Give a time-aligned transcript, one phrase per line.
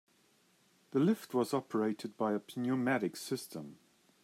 [0.93, 3.77] The lift was operated by a pneumatic system.